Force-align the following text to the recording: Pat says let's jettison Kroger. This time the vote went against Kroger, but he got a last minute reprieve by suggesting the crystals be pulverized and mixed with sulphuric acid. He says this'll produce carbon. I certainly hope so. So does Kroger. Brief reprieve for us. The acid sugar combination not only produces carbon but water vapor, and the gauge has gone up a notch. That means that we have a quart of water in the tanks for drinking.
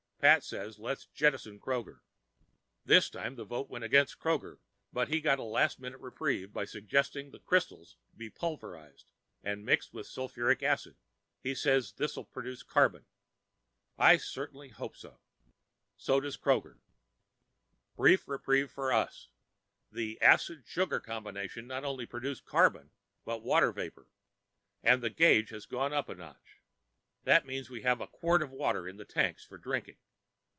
Pat 0.21 0.43
says 0.43 0.77
let's 0.77 1.07
jettison 1.07 1.59
Kroger. 1.59 2.01
This 2.85 3.09
time 3.09 3.37
the 3.37 3.43
vote 3.43 3.71
went 3.71 3.83
against 3.83 4.19
Kroger, 4.19 4.59
but 4.93 5.07
he 5.07 5.19
got 5.19 5.39
a 5.39 5.43
last 5.43 5.79
minute 5.79 5.99
reprieve 5.99 6.53
by 6.53 6.63
suggesting 6.65 7.31
the 7.31 7.39
crystals 7.39 7.97
be 8.15 8.29
pulverized 8.29 9.07
and 9.43 9.65
mixed 9.65 9.95
with 9.95 10.05
sulphuric 10.05 10.61
acid. 10.61 10.95
He 11.41 11.55
says 11.55 11.93
this'll 11.93 12.23
produce 12.25 12.61
carbon. 12.61 13.05
I 13.97 14.17
certainly 14.17 14.69
hope 14.69 14.95
so. 14.95 15.17
So 15.97 16.19
does 16.19 16.37
Kroger. 16.37 16.77
Brief 17.95 18.27
reprieve 18.27 18.69
for 18.69 18.93
us. 18.93 19.29
The 19.91 20.21
acid 20.21 20.67
sugar 20.67 20.99
combination 20.99 21.65
not 21.65 21.83
only 21.83 22.05
produces 22.05 22.41
carbon 22.41 22.91
but 23.25 23.41
water 23.41 23.71
vapor, 23.71 24.05
and 24.83 25.01
the 25.01 25.09
gauge 25.09 25.49
has 25.49 25.65
gone 25.65 25.93
up 25.93 26.09
a 26.09 26.13
notch. 26.13 26.61
That 27.23 27.47
means 27.47 27.69
that 27.69 27.73
we 27.73 27.81
have 27.81 27.99
a 27.99 28.05
quart 28.05 28.43
of 28.43 28.51
water 28.51 28.87
in 28.87 28.97
the 28.97 29.05
tanks 29.05 29.43
for 29.43 29.57
drinking. 29.57 29.97